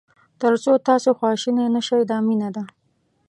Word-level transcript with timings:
تر 0.41 0.53
څو 0.63 0.71
تاسو 0.87 1.09
خواشینی 1.19 1.65
نه 1.75 1.81
شئ 1.87 2.01
دا 2.09 2.17
مینه 2.27 2.49
ده. 2.55 2.63